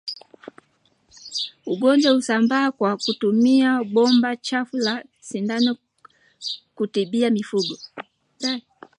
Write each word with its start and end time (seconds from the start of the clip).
Ugonjwa 1.65 2.11
husambaa 2.13 2.71
kwa 2.71 2.97
kutumia 2.97 3.83
bomba 3.83 4.35
chafu 4.35 4.77
la 4.77 5.03
sindano 5.19 5.77
kutibia 6.75 7.29
mifugo 7.29 7.77